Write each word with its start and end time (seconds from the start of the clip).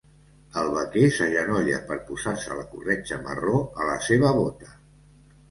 El 0.59 0.69
vaquer 0.77 1.03
s'agenolla 1.17 1.81
per 1.91 1.97
posar-se 2.07 2.57
la 2.61 2.65
corretja 2.73 3.21
marró 3.29 3.61
a 3.85 3.93
la 3.93 4.01
seva 4.09 4.35
bota. 4.41 4.73